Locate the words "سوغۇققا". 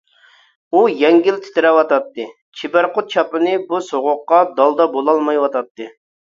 3.89-4.41